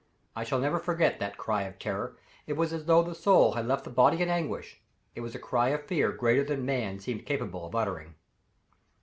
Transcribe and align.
I 0.35 0.43
shall 0.43 0.57
never 0.57 0.79
forget 0.79 1.19
that 1.19 1.37
cry 1.37 1.61
of 1.61 1.77
terror. 1.77 2.17
It 2.47 2.53
was 2.53 2.73
as 2.73 2.85
though 2.85 3.03
the 3.03 3.13
soul 3.13 3.51
had 3.53 3.67
left 3.67 3.83
the 3.83 3.91
body 3.91 4.19
in 4.19 4.29
anguish 4.29 4.81
it 5.13 5.21
was 5.21 5.35
a 5.35 5.37
cry 5.37 5.67
of 5.69 5.85
fear 5.85 6.11
greater 6.11 6.43
than 6.43 6.65
man 6.65 6.97
seemed 6.97 7.23
capable 7.23 7.67
of 7.67 7.75
uttering. 7.75 8.15